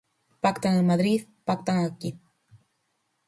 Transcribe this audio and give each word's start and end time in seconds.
'Pactan 0.41 0.73
en 0.79 0.87
Madrid, 0.91 1.21
pactan 1.47 1.77
aquí'. 1.81 2.13